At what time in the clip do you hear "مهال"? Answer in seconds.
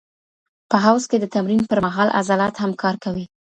1.85-2.09